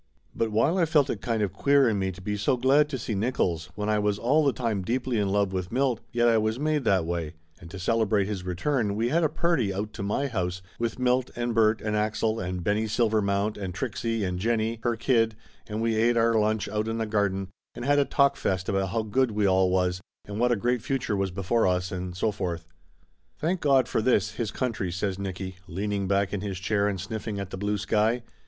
[0.33, 2.97] But while I felt it kind of queer in me to be so glad to
[2.97, 6.39] see Nickolls when I was all the time deeply in love with Milt, yet I
[6.39, 10.01] was made that way, and to celebrate his return we had a party out to
[10.01, 14.79] my house with Milt and Bert and Axel and Benny Silvermount and Trixie and Jennie,
[14.81, 15.35] her kid,
[15.67, 18.89] and we ate our lunch out in the garden, and had a talk fest about
[18.89, 22.31] how good we all was, and what a great future was before us and so
[22.31, 22.65] forth.
[23.37, 27.39] "Thank God for this, his country!" says Nicky, leaning back in his chair and sniffing
[27.39, 28.23] at the blue sky.